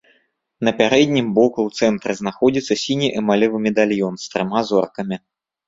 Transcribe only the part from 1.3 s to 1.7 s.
боку ў